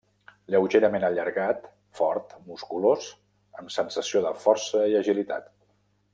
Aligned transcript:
Lleugerament 0.53 1.03
allargat, 1.09 1.67
fort, 1.99 2.33
musculós, 2.47 3.11
amb 3.61 3.75
sensació 3.77 4.23
de 4.29 4.33
força 4.47 4.83
i 4.95 4.99
agilitat. 5.03 5.51